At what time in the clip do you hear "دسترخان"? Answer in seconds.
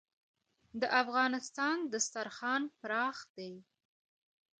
1.93-2.61